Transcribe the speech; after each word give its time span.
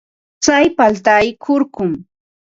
Tsay 0.43 0.65
paltay 0.77 1.27
kurkum. 1.43 1.91